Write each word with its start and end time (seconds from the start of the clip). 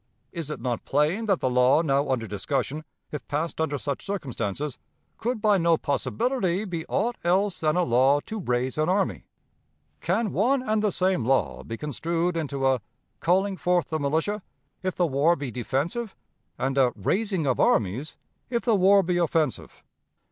Is 0.31 0.49
it 0.49 0.59
not 0.59 0.83
plain 0.83 1.25
that 1.27 1.41
the 1.41 1.49
law 1.51 1.83
now 1.83 2.09
under 2.09 2.25
discussion, 2.25 2.85
if 3.11 3.27
passed 3.27 3.61
under 3.61 3.77
such 3.77 4.03
circumstances, 4.03 4.79
could 5.19 5.39
by 5.39 5.59
no 5.59 5.77
possibility 5.77 6.65
be 6.65 6.87
aught 6.87 7.17
else 7.23 7.59
than 7.59 7.75
a 7.75 7.83
law 7.83 8.19
to 8.21 8.39
'raise 8.39 8.79
an 8.79 8.89
army'? 8.89 9.25
Can 9.99 10.33
one 10.33 10.63
and 10.63 10.81
the 10.81 10.91
same 10.91 11.23
law 11.23 11.61
be 11.61 11.77
construed 11.77 12.35
into 12.35 12.65
a 12.65 12.81
'calling 13.19 13.57
forth 13.57 13.89
the 13.91 13.99
militia,' 13.99 14.41
if 14.81 14.95
the 14.95 15.05
war 15.05 15.35
be 15.35 15.51
defensive, 15.51 16.15
and 16.57 16.79
a 16.79 16.93
'raising 16.95 17.45
of 17.45 17.59
armies,' 17.59 18.17
if 18.49 18.63
the 18.63 18.73
war 18.73 19.03
be 19.03 19.17
offensive? 19.19 19.83